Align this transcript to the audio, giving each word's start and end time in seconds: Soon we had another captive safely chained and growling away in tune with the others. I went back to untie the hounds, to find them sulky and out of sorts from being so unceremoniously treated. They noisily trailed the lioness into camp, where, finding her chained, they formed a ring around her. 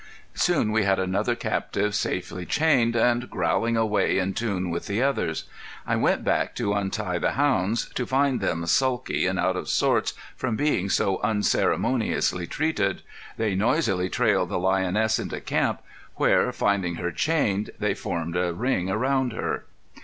Soon 0.33 0.71
we 0.71 0.81
had 0.83 0.97
another 0.97 1.35
captive 1.35 1.93
safely 1.93 2.43
chained 2.43 2.95
and 2.95 3.29
growling 3.29 3.77
away 3.77 4.17
in 4.17 4.33
tune 4.33 4.71
with 4.71 4.87
the 4.87 4.99
others. 5.03 5.43
I 5.85 5.95
went 5.95 6.23
back 6.23 6.55
to 6.55 6.73
untie 6.73 7.19
the 7.19 7.33
hounds, 7.33 7.87
to 7.93 8.07
find 8.07 8.39
them 8.41 8.65
sulky 8.65 9.27
and 9.27 9.37
out 9.39 9.55
of 9.55 9.69
sorts 9.69 10.15
from 10.35 10.55
being 10.55 10.89
so 10.89 11.21
unceremoniously 11.21 12.47
treated. 12.47 13.03
They 13.37 13.53
noisily 13.53 14.09
trailed 14.09 14.49
the 14.49 14.57
lioness 14.57 15.19
into 15.19 15.39
camp, 15.39 15.81
where, 16.15 16.51
finding 16.51 16.95
her 16.95 17.11
chained, 17.11 17.69
they 17.77 17.93
formed 17.93 18.35
a 18.35 18.55
ring 18.55 18.89
around 18.89 19.33
her. 19.33 19.65